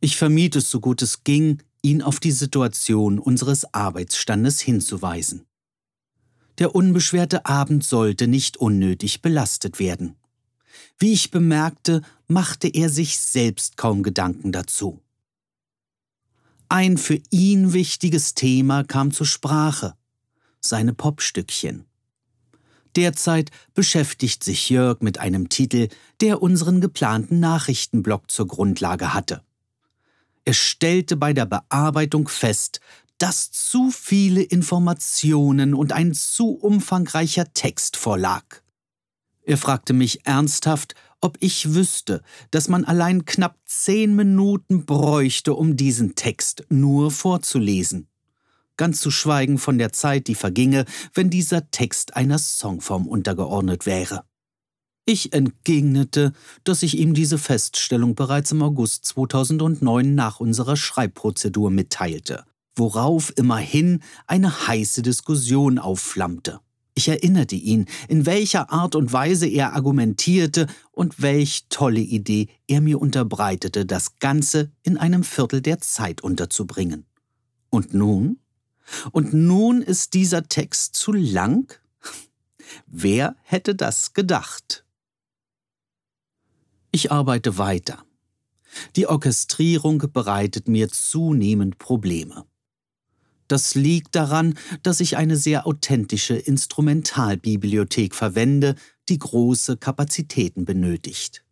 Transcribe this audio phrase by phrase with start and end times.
[0.05, 5.47] Ich vermied es so gut es ging, ihn auf die Situation unseres Arbeitsstandes hinzuweisen.
[6.59, 10.17] Der unbeschwerte Abend sollte nicht unnötig belastet werden.
[10.99, 15.01] Wie ich bemerkte, machte er sich selbst kaum Gedanken dazu.
[16.69, 19.95] Ein für ihn wichtiges Thema kam zur Sprache,
[20.61, 21.87] seine Popstückchen.
[22.95, 25.89] Derzeit beschäftigt sich Jörg mit einem Titel,
[26.21, 29.43] der unseren geplanten Nachrichtenblock zur Grundlage hatte.
[30.45, 32.81] Er stellte bei der Bearbeitung fest,
[33.19, 38.45] dass zu viele Informationen und ein zu umfangreicher Text vorlag.
[39.43, 45.77] Er fragte mich ernsthaft, ob ich wüsste, dass man allein knapp zehn Minuten bräuchte, um
[45.77, 48.09] diesen Text nur vorzulesen.
[48.77, 54.25] Ganz zu schweigen von der Zeit, die verginge, wenn dieser Text einer Songform untergeordnet wäre.
[55.07, 56.33] Ich entgegnete,
[56.65, 64.01] dass ich ihm diese Feststellung bereits im August 2009 nach unserer Schreibprozedur mitteilte, worauf immerhin
[64.27, 66.61] eine heiße Diskussion aufflammte.
[66.95, 72.81] Ich erinnerte ihn, in welcher Art und Weise er argumentierte und welch tolle Idee er
[72.81, 77.05] mir unterbreitete, das Ganze in einem Viertel der Zeit unterzubringen.
[77.69, 78.39] Und nun?
[79.11, 81.79] Und nun ist dieser Text zu lang?
[82.87, 84.84] Wer hätte das gedacht?
[86.95, 88.05] Ich arbeite weiter.
[88.95, 92.45] Die Orchestrierung bereitet mir zunehmend Probleme.
[93.49, 98.77] Das liegt daran, dass ich eine sehr authentische Instrumentalbibliothek verwende,
[99.09, 101.45] die große Kapazitäten benötigt.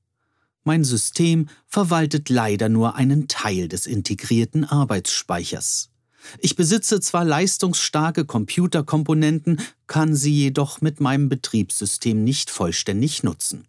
[0.62, 5.90] Mein System verwaltet leider nur einen Teil des integrierten Arbeitsspeichers.
[6.38, 13.66] Ich besitze zwar leistungsstarke Computerkomponenten, kann sie jedoch mit meinem Betriebssystem nicht vollständig nutzen.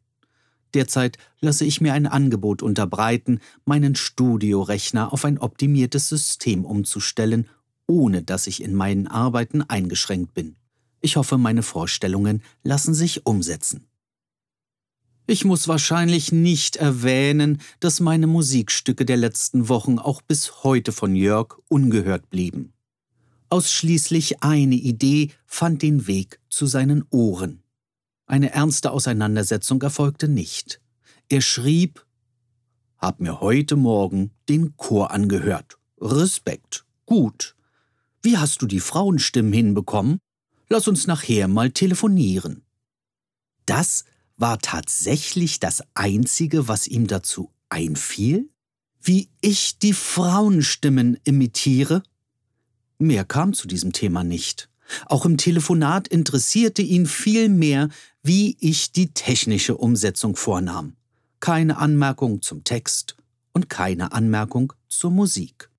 [0.74, 7.48] Derzeit lasse ich mir ein Angebot unterbreiten, meinen Studiorechner auf ein optimiertes System umzustellen
[7.88, 10.56] ohne dass ich in meinen Arbeiten eingeschränkt bin.
[11.02, 13.88] Ich hoffe, meine Vorstellungen lassen sich umsetzen.
[15.26, 21.16] Ich muss wahrscheinlich nicht erwähnen, dass meine Musikstücke der letzten Wochen auch bis heute von
[21.16, 22.74] Jörg ungehört blieben.
[23.50, 27.63] Ausschließlich eine Idee fand den Weg zu seinen Ohren.
[28.26, 30.82] Eine ernste Auseinandersetzung erfolgte nicht.
[31.30, 32.06] Er schrieb
[32.98, 35.78] Hab mir heute Morgen den Chor angehört.
[36.00, 36.86] Respekt.
[37.06, 37.56] Gut.
[38.22, 40.20] Wie hast du die Frauenstimmen hinbekommen?
[40.70, 42.64] Lass uns nachher mal telefonieren.
[43.66, 44.06] Das
[44.38, 48.50] war tatsächlich das Einzige, was ihm dazu einfiel?
[49.02, 52.04] Wie ich die Frauenstimmen imitiere?
[52.98, 54.70] Mehr kam zu diesem Thema nicht.
[55.06, 57.90] Auch im Telefonat interessierte ihn viel mehr,
[58.22, 60.96] wie ich die technische Umsetzung vornahm.
[61.40, 63.16] Keine Anmerkung zum Text
[63.54, 65.70] und keine Anmerkung zur Musik.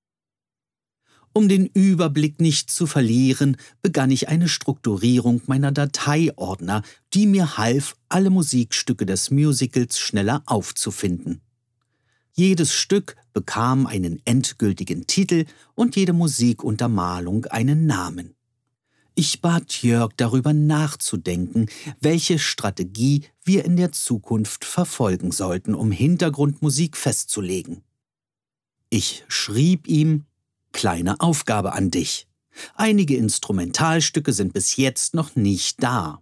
[1.36, 6.82] Um den Überblick nicht zu verlieren, begann ich eine Strukturierung meiner Dateiordner,
[7.12, 11.40] die mir half, alle Musikstücke des Musicals schneller aufzufinden.
[12.34, 18.33] Jedes Stück bekam einen endgültigen Titel und jede Musikuntermalung einen Namen.
[19.16, 21.68] Ich bat Jörg darüber nachzudenken,
[22.00, 27.82] welche Strategie wir in der Zukunft verfolgen sollten, um Hintergrundmusik festzulegen.
[28.90, 30.24] Ich schrieb ihm,
[30.72, 32.26] Kleine Aufgabe an dich.
[32.74, 36.20] Einige Instrumentalstücke sind bis jetzt noch nicht da.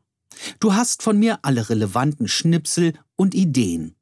[0.60, 3.94] Du hast von mir alle relevanten Schnipsel und Ideen.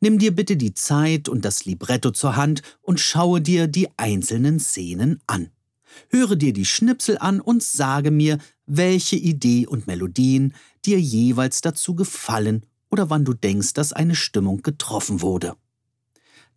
[0.00, 4.60] Nimm dir bitte die Zeit und das Libretto zur Hand und schaue dir die einzelnen
[4.60, 5.50] Szenen an.
[6.10, 10.54] Höre dir die Schnipsel an und sage mir, welche Idee und Melodien
[10.84, 15.56] dir jeweils dazu gefallen oder wann du denkst, dass eine Stimmung getroffen wurde.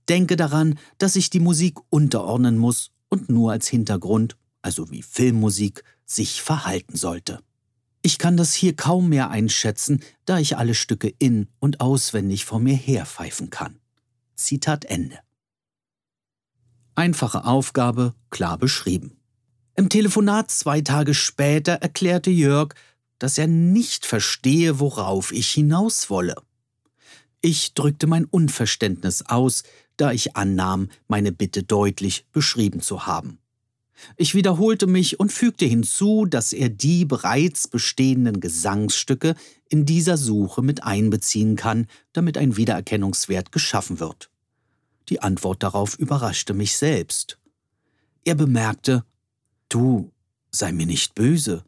[0.09, 5.83] Denke daran, dass ich die Musik unterordnen muss und nur als Hintergrund, also wie Filmmusik,
[6.05, 7.41] sich verhalten sollte.
[8.01, 12.59] Ich kann das hier kaum mehr einschätzen, da ich alle Stücke in und auswendig vor
[12.59, 13.79] mir herpfeifen kann.
[14.35, 15.19] Zitat Ende.
[16.95, 19.16] Einfache Aufgabe, klar beschrieben.
[19.79, 22.73] Im Telefonat zwei Tage später erklärte Jörg,
[23.19, 26.35] dass er nicht verstehe, worauf ich hinaus wolle.
[27.41, 29.61] Ich drückte mein Unverständnis aus,
[29.95, 33.37] da ich annahm, meine Bitte deutlich beschrieben zu haben.
[34.15, 39.35] Ich wiederholte mich und fügte hinzu, dass er die bereits bestehenden Gesangsstücke
[39.69, 44.31] in dieser Suche mit einbeziehen kann, damit ein Wiedererkennungswert geschaffen wird.
[45.09, 47.37] Die Antwort darauf überraschte mich selbst.
[48.23, 49.03] Er bemerkte,
[49.69, 50.11] Du,
[50.51, 51.65] sei mir nicht böse,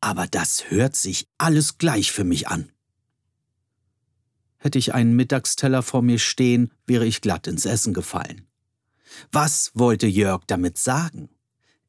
[0.00, 2.70] aber das hört sich alles gleich für mich an.
[4.58, 8.46] Hätte ich einen Mittagsteller vor mir stehen, wäre ich glatt ins Essen gefallen.
[9.32, 11.28] Was wollte Jörg damit sagen?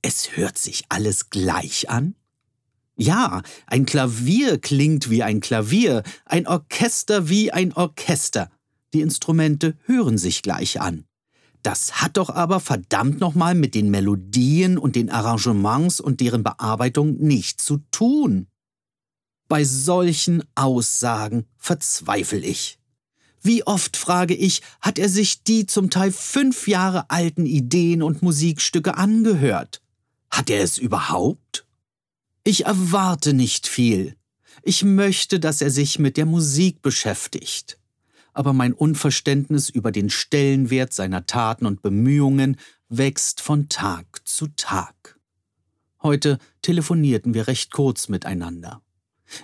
[0.02, 2.16] Es hört sich alles gleich an?
[2.96, 8.50] Ja, ein Klavier klingt wie ein Klavier, ein Orchester wie ein Orchester.
[8.94, 11.07] Die Instrumente hören sich gleich an.
[11.68, 17.18] Das hat doch aber verdammt nochmal mit den Melodien und den Arrangements und deren Bearbeitung
[17.18, 18.48] nichts zu tun.
[19.50, 22.80] Bei solchen Aussagen verzweifle ich.
[23.42, 28.24] Wie oft, frage ich, hat er sich die zum Teil fünf Jahre alten Ideen und
[28.24, 29.82] Musikstücke angehört?
[30.32, 31.66] Hat er es überhaupt?
[32.46, 34.16] Ich erwarte nicht viel.
[34.64, 37.78] Ich möchte, dass er sich mit der Musik beschäftigt.
[38.38, 42.58] Aber mein Unverständnis über den Stellenwert seiner Taten und Bemühungen
[42.88, 45.20] wächst von Tag zu Tag.
[46.04, 48.84] Heute telefonierten wir recht kurz miteinander.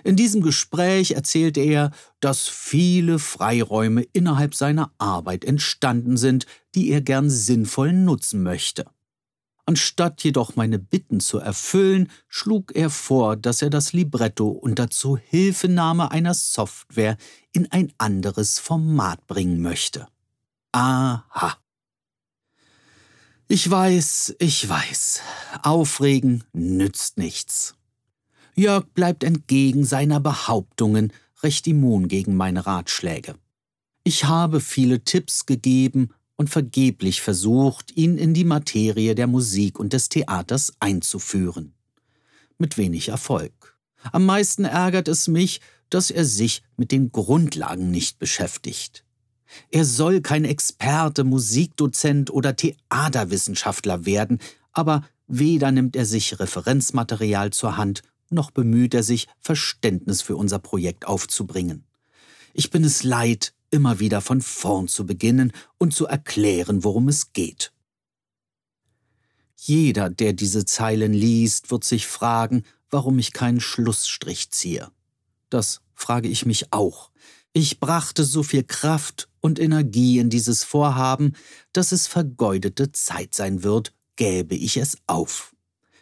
[0.04, 7.00] In diesem Gespräch erzählte er, dass viele Freiräume innerhalb seiner Arbeit entstanden sind, die er
[7.00, 8.84] gern sinnvoll nutzen möchte.
[9.66, 16.10] Anstatt jedoch meine Bitten zu erfüllen, schlug er vor, dass er das Libretto unter Zuhilfenahme
[16.10, 17.16] einer Software
[17.52, 20.06] in ein anderes Format bringen möchte.
[20.72, 21.56] Aha.
[23.48, 25.20] Ich weiß, ich weiß,
[25.62, 27.74] Aufregen nützt nichts.
[28.54, 31.12] Jörg bleibt entgegen seiner Behauptungen
[31.42, 33.34] recht immun gegen meine Ratschläge.
[34.02, 39.92] Ich habe viele Tipps gegeben und vergeblich versucht, ihn in die Materie der Musik und
[39.92, 41.74] des Theaters einzuführen.
[42.58, 43.76] Mit wenig Erfolg.
[44.12, 45.60] Am meisten ärgert es mich,
[45.90, 49.04] dass er sich mit den Grundlagen nicht beschäftigt.
[49.70, 54.40] Er soll kein Experte, Musikdozent oder Theaterwissenschaftler werden,
[54.72, 60.58] aber weder nimmt er sich Referenzmaterial zur Hand, noch bemüht er sich, Verständnis für unser
[60.58, 61.84] Projekt aufzubringen.
[62.52, 67.32] Ich bin es leid, immer wieder von vorn zu beginnen und zu erklären, worum es
[67.32, 67.72] geht.
[69.56, 74.92] Jeder, der diese Zeilen liest, wird sich fragen, warum ich keinen Schlussstrich ziehe.
[75.50, 77.10] Das frage ich mich auch.
[77.52, 81.34] Ich brachte so viel Kraft und Energie in dieses Vorhaben,
[81.72, 85.56] dass es vergeudete Zeit sein wird, gäbe ich es auf.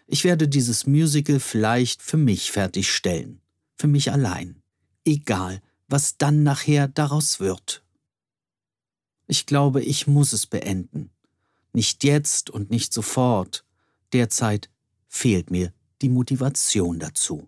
[0.07, 3.41] Ich werde dieses Musical vielleicht für mich fertigstellen,
[3.79, 4.61] für mich allein,
[5.07, 7.85] egal was dann nachher daraus wird.
[9.27, 11.11] Ich glaube, ich muss es beenden.
[11.75, 13.67] Nicht jetzt und nicht sofort.
[14.15, 14.71] Derzeit
[15.07, 17.47] fehlt mir die Motivation dazu.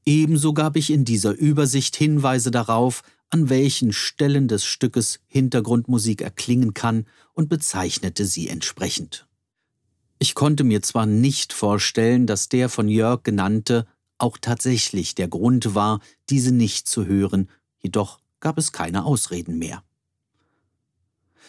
[0.07, 6.73] Ebenso gab ich in dieser Übersicht Hinweise darauf, an welchen Stellen des Stückes Hintergrundmusik erklingen
[6.73, 9.27] kann und bezeichnete sie entsprechend.
[10.17, 13.85] Ich konnte mir zwar nicht vorstellen, dass der von Jörg genannte
[14.17, 15.99] auch tatsächlich der Grund war,
[16.29, 19.83] diese nicht zu hören, jedoch gab es keine Ausreden mehr.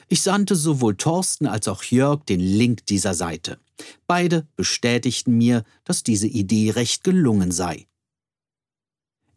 [0.08, 3.60] Ich sandte sowohl Thorsten als auch Jörg den Link dieser Seite.
[4.08, 7.86] Beide bestätigten mir, dass diese Idee recht gelungen sei.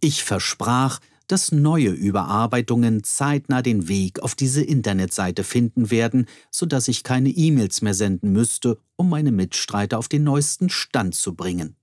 [0.02, 7.04] Ich versprach, dass neue Überarbeitungen zeitnah den Weg auf diese Internetseite finden werden, sodass ich
[7.04, 11.76] keine E-Mails mehr senden müsste, um meine Mitstreiter auf den neuesten Stand zu bringen.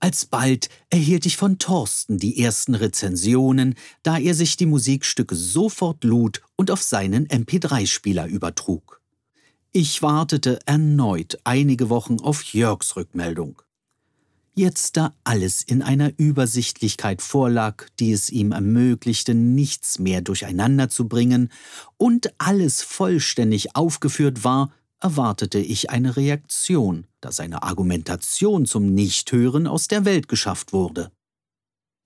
[0.00, 6.42] Alsbald erhielt ich von Thorsten die ersten Rezensionen, da er sich die Musikstücke sofort lud
[6.56, 9.00] und auf seinen MP3-Spieler übertrug.
[9.70, 13.62] Ich wartete erneut einige Wochen auf Jörgs Rückmeldung.
[14.54, 21.08] Jetzt, da alles in einer Übersichtlichkeit vorlag, die es ihm ermöglichte, nichts mehr durcheinander zu
[21.08, 21.50] bringen,
[21.96, 29.88] und alles vollständig aufgeführt war, erwartete ich eine Reaktion, da seine Argumentation zum Nichthören aus
[29.88, 31.10] der Welt geschafft wurde.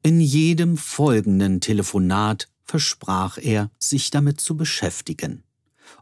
[0.04, 5.42] In jedem folgenden Telefonat versprach er, sich damit zu beschäftigen,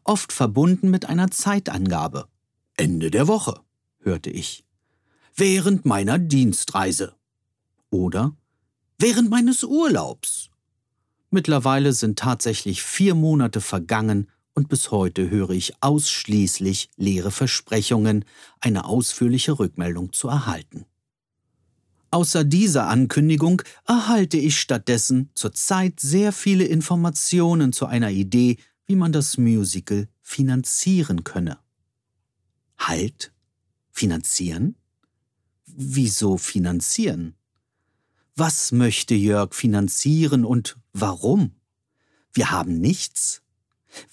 [0.05, 2.29] oft verbunden mit einer Zeitangabe.
[2.77, 3.61] Ende der Woche,
[4.01, 4.65] hörte ich
[5.37, 7.15] während meiner Dienstreise.
[7.91, 8.37] Oder
[8.99, 10.51] während meines Urlaubs.
[11.31, 18.25] Mittlerweile sind tatsächlich vier Monate vergangen und bis heute höre ich ausschließlich leere Versprechungen,
[18.61, 20.87] eine ausführliche Rückmeldung zu erhalten.
[22.13, 29.11] Außer dieser Ankündigung erhalte ich stattdessen zurzeit sehr viele Informationen zu einer Idee, wie man
[29.11, 31.59] das Musical finanzieren könne.
[32.79, 33.33] Halt?
[33.91, 34.77] Finanzieren?
[35.77, 37.35] Wieso finanzieren?
[38.37, 41.51] Was möchte Jörg finanzieren und warum?
[42.33, 43.43] Wir haben nichts.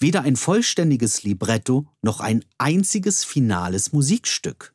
[0.00, 4.74] Weder ein vollständiges Libretto noch ein einziges finales Musikstück.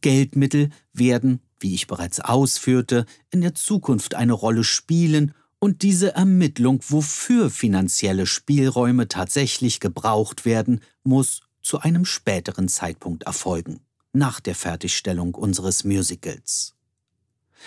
[0.00, 6.80] Geldmittel werden, wie ich bereits ausführte, in der Zukunft eine Rolle spielen und diese Ermittlung,
[6.88, 13.80] wofür finanzielle Spielräume tatsächlich gebraucht werden, muss zu einem späteren Zeitpunkt erfolgen
[14.12, 16.74] nach der Fertigstellung unseres Musicals.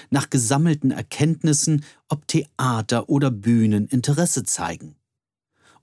[0.10, 4.96] Nach gesammelten Erkenntnissen, ob Theater oder Bühnen Interesse zeigen.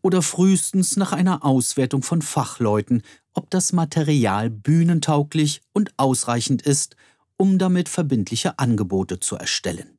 [0.02, 3.02] Oder frühestens nach einer Auswertung von Fachleuten,
[3.34, 6.96] ob das Material bühnentauglich und ausreichend ist,
[7.36, 9.98] um damit verbindliche Angebote zu erstellen.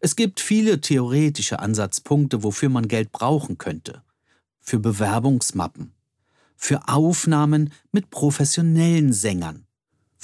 [0.00, 4.02] Es gibt viele theoretische Ansatzpunkte, wofür man Geld brauchen könnte.
[4.60, 5.94] Für Bewerbungsmappen,
[6.56, 9.67] für Aufnahmen mit professionellen Sängern,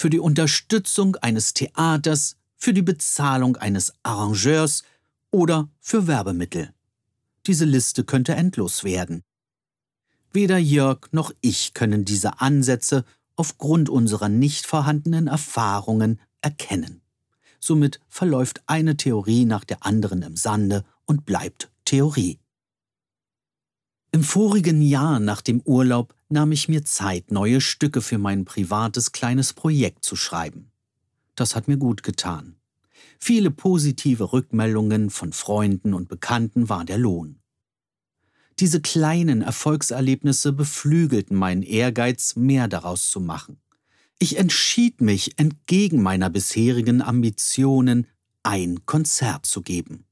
[0.05, 4.83] für die Unterstützung eines Theaters, für die Bezahlung eines Arrangeurs
[5.31, 6.75] oder für Werbemittel.
[7.47, 9.23] Diese Liste könnte endlos werden.
[10.31, 13.07] Weder Jörg noch ich können diese Ansätze
[13.37, 17.01] aufgrund unserer nicht vorhandenen Erfahrungen erkennen.
[17.59, 22.39] Somit verläuft eine Theorie nach der anderen im Sande und bleibt Theorie.
[24.13, 29.13] Im vorigen Jahr nach dem Urlaub nahm ich mir Zeit, neue Stücke für mein privates
[29.13, 30.71] kleines Projekt zu schreiben.
[31.37, 32.57] Das hat mir gut getan.
[33.19, 37.41] Viele positive Rückmeldungen von Freunden und Bekannten war der Lohn.
[38.61, 43.61] Diese kleinen Erfolgserlebnisse beflügelten meinen Ehrgeiz, mehr daraus zu machen.
[44.19, 48.07] Ich entschied mich, entgegen meiner bisherigen Ambitionen,
[48.43, 50.05] ein Konzert zu geben.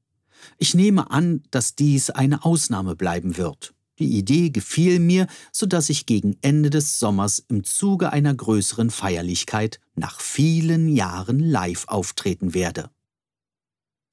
[0.57, 3.73] Ich nehme an, dass dies eine Ausnahme bleiben wird.
[3.99, 8.89] Die Idee gefiel mir, so dass ich gegen Ende des Sommers im Zuge einer größeren
[8.89, 12.89] Feierlichkeit nach vielen Jahren live auftreten werde.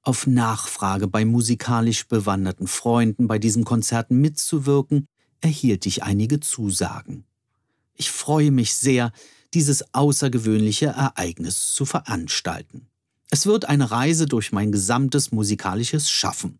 [0.03, 5.07] Auf Nachfrage bei musikalisch bewanderten Freunden bei diesem Konzert mitzuwirken,
[5.41, 7.25] erhielt ich einige Zusagen.
[7.95, 9.11] Ich freue mich sehr,
[9.53, 12.87] dieses außergewöhnliche Ereignis zu veranstalten.
[13.29, 16.59] Es wird eine Reise durch mein gesamtes musikalisches Schaffen,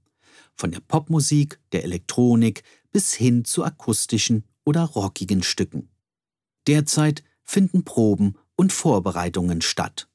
[0.55, 5.89] von der Popmusik, der Elektronik bis hin zu akustischen oder rockigen Stücken.
[6.67, 10.07] Derzeit finden Proben und Vorbereitungen statt.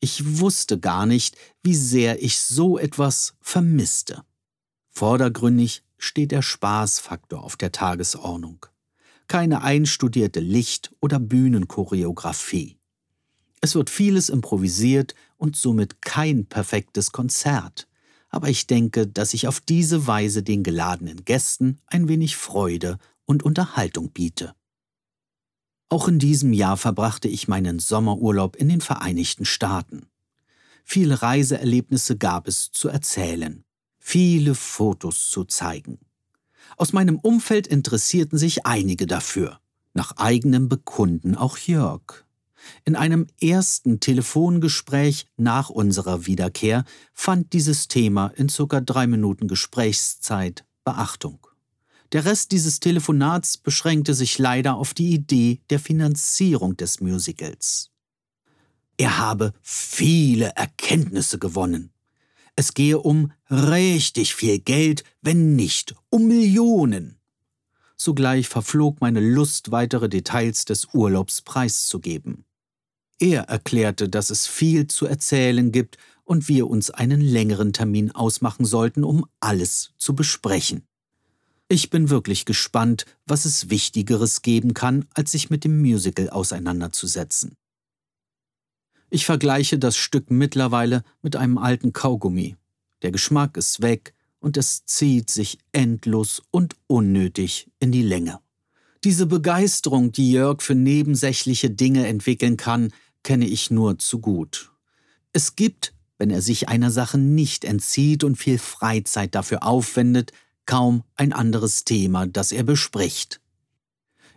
[0.00, 4.24] Ich wusste gar nicht, wie sehr ich so etwas vermisste.
[4.90, 8.66] Vordergründig steht der Spaßfaktor auf der Tagesordnung.
[9.28, 12.76] Keine einstudierte Licht- oder Bühnenchoreografie.
[13.60, 17.88] Es wird vieles improvisiert und somit kein perfektes Konzert,
[18.28, 23.42] aber ich denke, dass ich auf diese Weise den geladenen Gästen ein wenig Freude und
[23.42, 24.54] Unterhaltung biete.
[25.88, 30.06] Auch in diesem Jahr verbrachte ich meinen Sommerurlaub in den Vereinigten Staaten.
[30.84, 33.64] Viele Reiseerlebnisse gab es zu erzählen,
[33.98, 35.98] viele Fotos zu zeigen.
[36.76, 39.60] Aus meinem Umfeld interessierten sich einige dafür,
[39.94, 42.25] nach eigenem Bekunden auch Jörg.
[42.84, 50.64] In einem ersten Telefongespräch nach unserer Wiederkehr fand dieses Thema in circa drei Minuten Gesprächszeit
[50.84, 51.46] Beachtung.
[52.12, 57.90] Der Rest dieses Telefonats beschränkte sich leider auf die Idee der Finanzierung des Musicals.
[58.96, 61.92] Er habe viele Erkenntnisse gewonnen.
[62.54, 67.18] Es gehe um richtig viel Geld, wenn nicht um Millionen.
[67.98, 72.45] Sogleich verflog meine Lust, weitere Details des Urlaubs preiszugeben.
[73.18, 78.66] Er erklärte, dass es viel zu erzählen gibt und wir uns einen längeren Termin ausmachen
[78.66, 80.86] sollten, um alles zu besprechen.
[81.68, 87.56] Ich bin wirklich gespannt, was es Wichtigeres geben kann, als sich mit dem Musical auseinanderzusetzen.
[89.08, 92.56] Ich vergleiche das Stück mittlerweile mit einem alten Kaugummi.
[93.02, 98.40] Der Geschmack ist weg und es zieht sich endlos und unnötig in die Länge.
[99.04, 102.92] Diese Begeisterung, die Jörg für nebensächliche Dinge entwickeln kann,
[103.26, 104.70] kenne ich nur zu gut.
[105.32, 110.30] Es gibt, wenn er sich einer Sache nicht entzieht und viel Freizeit dafür aufwendet,
[110.64, 113.40] kaum ein anderes Thema, das er bespricht.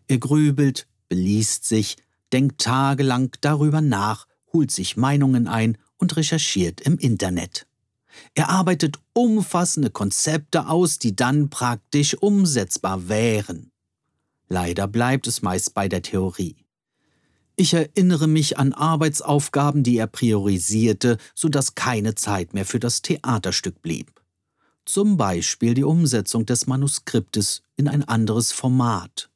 [0.08, 1.98] Er grübelt, beliest sich,
[2.34, 7.67] denkt tagelang darüber nach, holt sich Meinungen ein und recherchiert im Internet.
[8.34, 13.72] Er arbeitet umfassende Konzepte aus, die dann praktisch umsetzbar wären.
[14.48, 16.65] Leider bleibt es meist bei der Theorie.
[17.60, 23.82] Ich erinnere mich an Arbeitsaufgaben, die er priorisierte, sodass keine Zeit mehr für das Theaterstück
[23.82, 24.22] blieb.
[24.86, 29.30] Zum Beispiel die Umsetzung des Manuskriptes in ein anderes Format.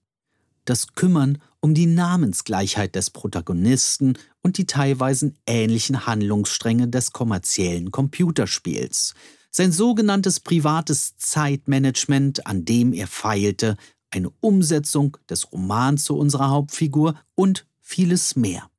[0.63, 9.15] Das Kümmern um die Namensgleichheit des Protagonisten und die teilweise ähnlichen Handlungsstränge des kommerziellen Computerspiels.
[9.51, 13.75] Sein sogenanntes privates Zeitmanagement, an dem er feilte,
[14.11, 18.71] eine Umsetzung des Romans zu unserer Hauptfigur und vieles mehr.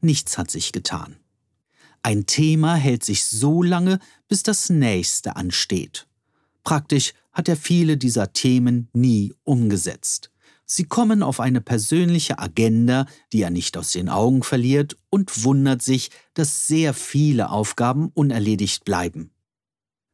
[0.00, 1.16] Nichts hat sich getan.
[2.02, 6.08] Ein Thema hält sich so lange, bis das nächste ansteht.
[6.64, 10.30] Praktisch hat er viele dieser Themen nie umgesetzt.
[10.64, 15.82] Sie kommen auf eine persönliche Agenda, die er nicht aus den Augen verliert, und wundert
[15.82, 19.32] sich, dass sehr viele Aufgaben unerledigt bleiben.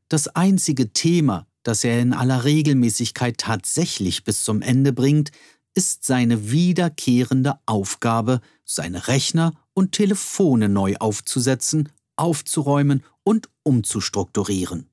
[0.08, 5.30] Das einzige Thema, das er in aller Regelmäßigkeit tatsächlich bis zum Ende bringt,
[5.76, 14.88] ist seine wiederkehrende Aufgabe, seine Rechner und Telefone neu aufzusetzen, aufzuräumen und umzustrukturieren.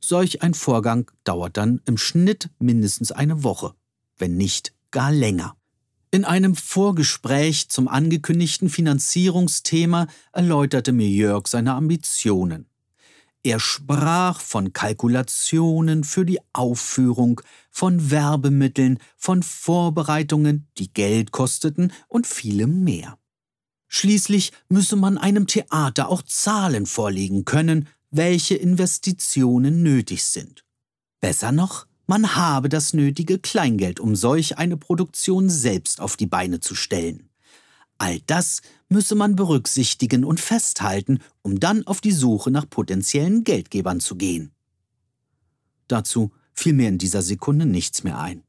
[0.00, 3.74] Solch ein Vorgang dauert dann im Schnitt mindestens eine Woche,
[4.16, 5.56] wenn nicht gar länger.
[6.10, 12.67] In einem Vorgespräch zum angekündigten Finanzierungsthema erläuterte mir Jörg seine Ambitionen.
[13.48, 22.26] Er sprach von Kalkulationen für die Aufführung, von Werbemitteln, von Vorbereitungen, die Geld kosteten und
[22.26, 23.16] vielem mehr.
[23.86, 30.66] Schließlich müsse man einem Theater auch Zahlen vorlegen können, welche Investitionen nötig sind.
[31.22, 36.60] Besser noch, man habe das nötige Kleingeld, um solch eine Produktion selbst auf die Beine
[36.60, 37.27] zu stellen.
[37.98, 44.00] All das müsse man berücksichtigen und festhalten, um dann auf die Suche nach potenziellen Geldgebern
[44.00, 44.52] zu gehen.
[45.88, 48.44] Dazu fiel mir in dieser Sekunde nichts mehr ein.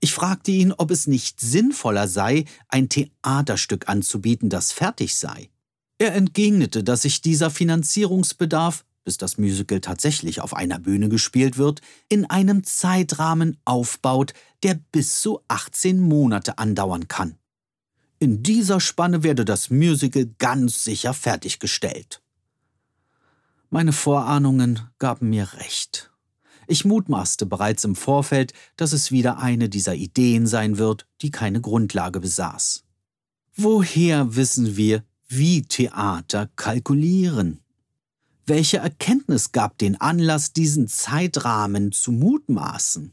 [0.00, 5.50] Ich fragte ihn, ob es nicht sinnvoller sei, ein Theaterstück anzubieten, das fertig sei.
[5.98, 11.80] Er entgegnete, dass sich dieser Finanzierungsbedarf, bis das Musical tatsächlich auf einer Bühne gespielt wird,
[12.08, 17.36] in einem Zeitrahmen aufbaut, der bis zu 18 Monate andauern kann.
[18.18, 22.22] In dieser Spanne werde das Musical ganz sicher fertiggestellt.
[23.68, 26.10] Meine Vorahnungen gaben mir recht.
[26.66, 31.60] Ich mutmaßte bereits im Vorfeld, dass es wieder eine dieser Ideen sein wird, die keine
[31.60, 32.84] Grundlage besaß.
[33.54, 37.60] Woher wissen wir, wie Theater kalkulieren?
[38.46, 43.12] Welche Erkenntnis gab den Anlass, diesen Zeitrahmen zu mutmaßen?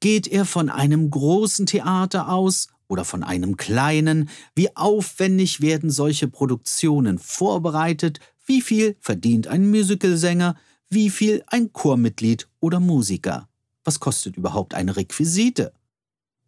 [0.00, 4.28] Geht er von einem großen Theater aus oder von einem kleinen?
[4.54, 8.20] Wie aufwendig werden solche Produktionen vorbereitet?
[8.46, 10.56] Wie viel verdient ein Musicalsänger?
[10.88, 13.48] Wie viel ein Chormitglied oder Musiker?
[13.84, 15.72] Was kostet überhaupt eine Requisite?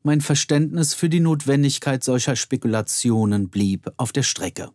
[0.02, 4.70] Mein Verständnis für die Notwendigkeit solcher Spekulationen blieb auf der Strecke.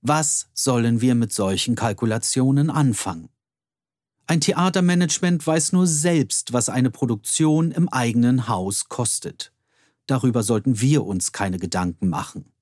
[0.00, 3.28] Was sollen wir mit solchen Kalkulationen anfangen?
[4.26, 9.51] Ein Theatermanagement weiß nur selbst, was eine Produktion im eigenen Haus kostet.
[10.06, 12.52] Darüber sollten wir uns keine Gedanken machen.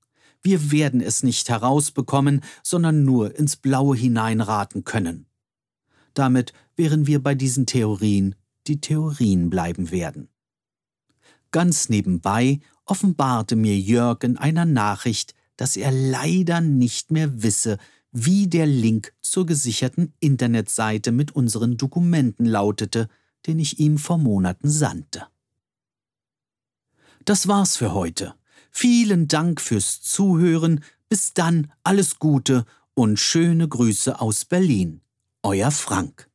[0.41, 5.27] Wir werden es nicht herausbekommen, sondern nur ins Blaue hineinraten können.
[6.13, 8.35] Damit wären wir bei diesen Theorien,
[8.67, 10.29] die Theorien bleiben werden.
[11.51, 17.77] Ganz nebenbei offenbarte mir Jörg in einer Nachricht, dass er leider nicht mehr wisse,
[18.11, 23.07] wie der Link zur gesicherten Internetseite mit unseren Dokumenten lautete,
[23.47, 25.27] den ich ihm vor Monaten sandte.
[27.25, 28.33] Das war's für heute.
[28.71, 30.83] Vielen Dank fürs Zuhören.
[31.09, 35.01] Bis dann, alles Gute und schöne Grüße aus Berlin.
[35.43, 36.30] Euer Frank.